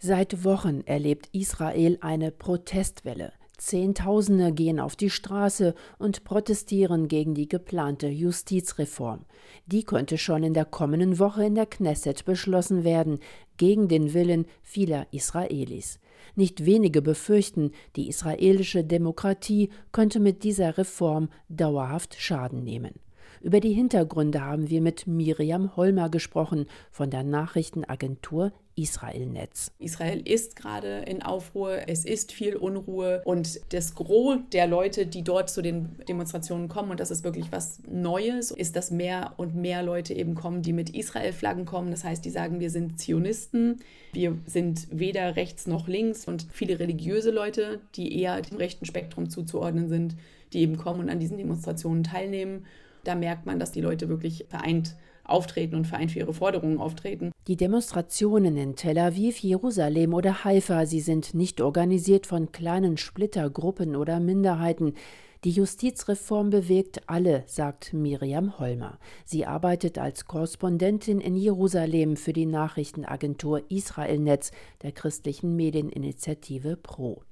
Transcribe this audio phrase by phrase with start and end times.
[0.00, 3.32] Seit Wochen erlebt Israel eine Protestwelle.
[3.56, 9.24] Zehntausende gehen auf die Straße und protestieren gegen die geplante Justizreform.
[9.66, 13.18] Die könnte schon in der kommenden Woche in der Knesset beschlossen werden,
[13.56, 15.98] gegen den Willen vieler Israelis.
[16.36, 23.00] Nicht wenige befürchten, die israelische Demokratie könnte mit dieser Reform dauerhaft Schaden nehmen.
[23.40, 29.72] Über die Hintergründe haben wir mit Miriam Holmer gesprochen von der Nachrichtenagentur Israelnetz.
[29.78, 35.22] Israel ist gerade in Aufruhr, es ist viel Unruhe und das Gros der Leute, die
[35.22, 39.56] dort zu den Demonstrationen kommen, und das ist wirklich was Neues, ist, dass mehr und
[39.56, 41.90] mehr Leute eben kommen, die mit Israel-Flaggen kommen.
[41.90, 43.80] Das heißt, die sagen, wir sind Zionisten,
[44.12, 49.28] wir sind weder rechts noch links und viele religiöse Leute, die eher dem rechten Spektrum
[49.28, 50.14] zuzuordnen sind,
[50.52, 52.64] die eben kommen und an diesen Demonstrationen teilnehmen.
[53.04, 54.94] Da merkt man, dass die Leute wirklich vereint
[55.28, 57.32] auftreten und vereint für ihre Forderungen auftreten.
[57.46, 63.96] Die Demonstrationen in Tel Aviv, Jerusalem oder Haifa, sie sind nicht organisiert von kleinen Splittergruppen
[63.96, 64.94] oder Minderheiten.
[65.44, 68.98] Die Justizreform bewegt alle, sagt Miriam Holmer.
[69.24, 74.50] Sie arbeitet als Korrespondentin in Jerusalem für die Nachrichtenagentur Israelnetz
[74.82, 77.22] der christlichen Medieninitiative Pro.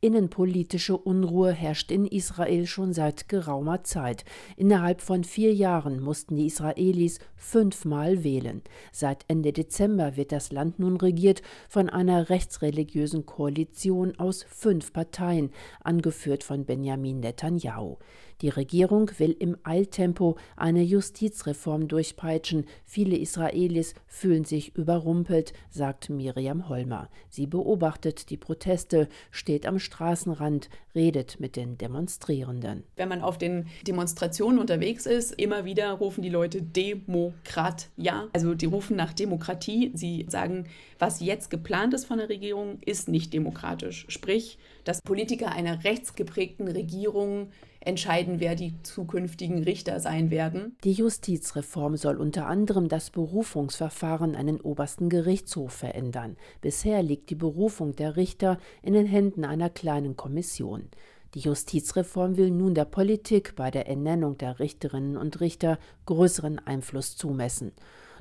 [0.00, 4.24] Innenpolitische Unruhe herrscht in Israel schon seit geraumer Zeit.
[4.56, 8.62] Innerhalb von vier Jahren mussten die Israelis fünfmal wählen.
[8.92, 15.50] Seit Ende Dezember wird das Land nun regiert von einer rechtsreligiösen Koalition aus fünf Parteien,
[15.82, 17.96] angeführt von Benjamin Netanyahu.
[18.40, 22.66] Die Regierung will im Eiltempo eine Justizreform durchpeitschen.
[22.84, 27.08] Viele Israelis fühlen sich überrumpelt, sagt Miriam Holmer.
[27.30, 32.84] Sie beobachtet die Proteste, steht am Straßenrand, redet mit den Demonstrierenden.
[32.96, 38.28] Wenn man auf den Demonstrationen unterwegs ist, immer wieder rufen die Leute Demokrat, ja.
[38.32, 39.90] Also die rufen nach Demokratie.
[39.94, 40.66] Sie sagen,
[40.98, 44.04] was jetzt geplant ist von der Regierung, ist nicht demokratisch.
[44.08, 50.76] Sprich, dass Politiker einer rechtsgeprägten Regierung entscheiden, wer die zukünftigen Richter sein werden.
[50.84, 56.36] Die Justizreform soll unter anderem das Berufungsverfahren an den obersten Gerichtshof verändern.
[56.60, 60.88] Bisher liegt die Berufung der Richter in den Händen einer kleinen Kommission.
[61.34, 67.16] Die Justizreform will nun der Politik bei der Ernennung der Richterinnen und Richter größeren Einfluss
[67.16, 67.72] zumessen.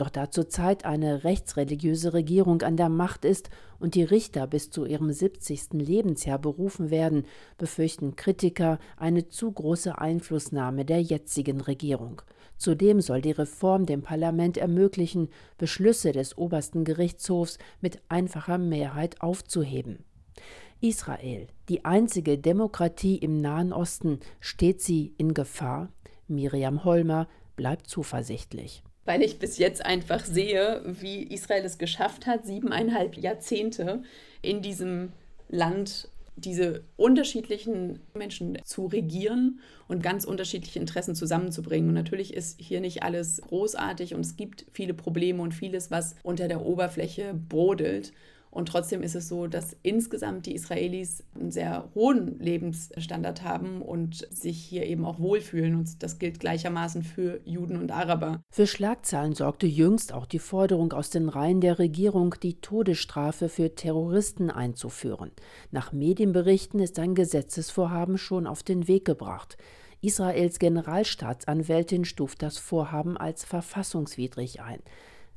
[0.00, 4.86] Doch da zurzeit eine rechtsreligiöse Regierung an der Macht ist und die Richter bis zu
[4.86, 5.74] ihrem 70.
[5.74, 7.26] Lebensjahr berufen werden,
[7.58, 12.22] befürchten Kritiker eine zu große Einflussnahme der jetzigen Regierung.
[12.56, 15.28] Zudem soll die Reform dem Parlament ermöglichen,
[15.58, 19.98] Beschlüsse des obersten Gerichtshofs mit einfacher Mehrheit aufzuheben.
[20.80, 25.92] Israel, die einzige Demokratie im Nahen Osten, steht sie in Gefahr?
[26.26, 32.46] Miriam Holmer bleibt zuversichtlich weil ich bis jetzt einfach sehe, wie Israel es geschafft hat,
[32.46, 34.02] siebeneinhalb Jahrzehnte
[34.42, 35.12] in diesem
[35.48, 41.88] Land diese unterschiedlichen Menschen zu regieren und ganz unterschiedliche Interessen zusammenzubringen.
[41.88, 46.14] Und natürlich ist hier nicht alles großartig und es gibt viele Probleme und vieles, was
[46.22, 48.12] unter der Oberfläche brodelt.
[48.50, 54.26] Und trotzdem ist es so, dass insgesamt die Israelis einen sehr hohen Lebensstandard haben und
[54.30, 55.76] sich hier eben auch wohlfühlen.
[55.76, 58.42] Und das gilt gleichermaßen für Juden und Araber.
[58.50, 63.74] Für Schlagzeilen sorgte jüngst auch die Forderung aus den Reihen der Regierung, die Todesstrafe für
[63.76, 65.30] Terroristen einzuführen.
[65.70, 69.56] Nach Medienberichten ist ein Gesetzesvorhaben schon auf den Weg gebracht.
[70.02, 74.80] Israels Generalstaatsanwältin stuft das Vorhaben als verfassungswidrig ein.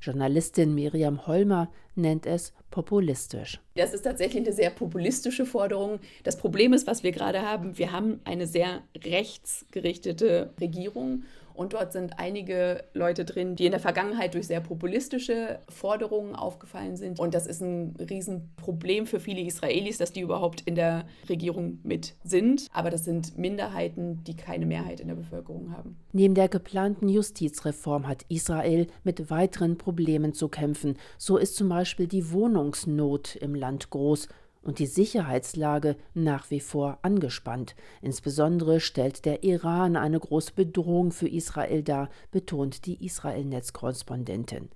[0.00, 3.60] Journalistin Miriam Holmer nennt es populistisch.
[3.74, 6.00] Das ist tatsächlich eine sehr populistische Forderung.
[6.24, 11.24] Das Problem ist, was wir gerade haben, wir haben eine sehr rechtsgerichtete Regierung
[11.60, 16.96] und dort sind einige Leute drin, die in der Vergangenheit durch sehr populistische Forderungen aufgefallen
[16.96, 17.20] sind.
[17.20, 22.14] Und das ist ein Riesenproblem für viele Israelis, dass die überhaupt in der Regierung mit
[22.24, 22.66] sind.
[22.72, 25.98] Aber das sind Minderheiten, die keine Mehrheit in der Bevölkerung haben.
[26.12, 30.96] Neben der geplanten Justizreform hat Israel mit weiteren Problemen zu kämpfen.
[31.18, 34.28] So ist zum Beispiel die Wohnungsnot im Land groß
[34.62, 37.74] und die Sicherheitslage nach wie vor angespannt.
[38.02, 44.68] Insbesondere stellt der Iran eine große Bedrohung für Israel dar, betont die Israel-Netz-Korrespondentin.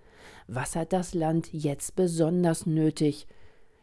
[0.46, 3.26] Was hat das Land jetzt besonders nötig?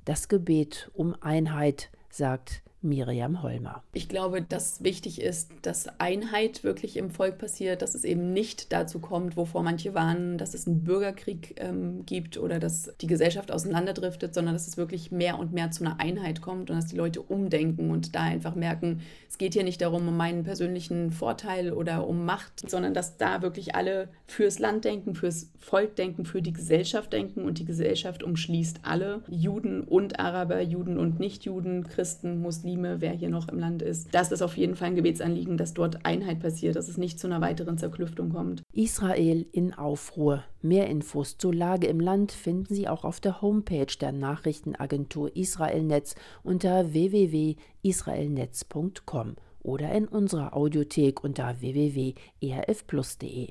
[0.05, 3.83] Das Gebet um Einheit, sagt Miriam Holmer.
[3.93, 8.73] Ich glaube, dass wichtig ist, dass Einheit wirklich im Volk passiert, dass es eben nicht
[8.73, 13.51] dazu kommt, wovor manche warnen, dass es einen Bürgerkrieg ähm, gibt oder dass die Gesellschaft
[13.51, 16.97] auseinanderdriftet, sondern dass es wirklich mehr und mehr zu einer Einheit kommt und dass die
[16.97, 21.73] Leute umdenken und da einfach merken, es geht hier nicht darum, um meinen persönlichen Vorteil
[21.73, 26.41] oder um Macht, sondern dass da wirklich alle fürs Land denken, fürs Volk denken, für
[26.41, 32.41] die Gesellschaft denken und die Gesellschaft umschließt alle, Juden und Araber, Juden und Nichtjuden, Christen,
[32.41, 34.07] Muslime, Muslime, wer hier noch im Land ist.
[34.13, 37.27] Das ist auf jeden Fall ein Gebetsanliegen, dass dort Einheit passiert, dass es nicht zu
[37.27, 38.63] einer weiteren Zerklüftung kommt.
[38.73, 40.45] Israel in Aufruhr.
[40.61, 46.15] Mehr Infos zur Lage im Land finden Sie auch auf der Homepage der Nachrichtenagentur Israelnetz
[46.43, 53.49] unter www.israelnetz.com oder in unserer Audiothek unter www.erfplus.de.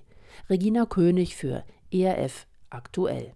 [0.48, 3.28] Regina König für ERF aktuell.